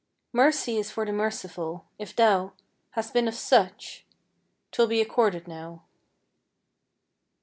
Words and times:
Mercy 0.33 0.77
is 0.79 0.89
for 0.89 1.05
the 1.05 1.11
merciful! 1.13 1.85
if 1.99 2.15
thou 2.15 2.53
Hast 2.93 3.13
been 3.13 3.27
of 3.27 3.35
such, 3.35 4.03
'twill 4.71 4.87
be 4.87 4.99
accorded 4.99 5.47
now. 5.47 5.83